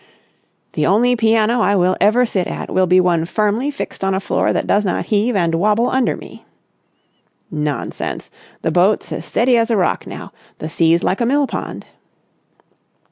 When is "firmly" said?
3.25-3.69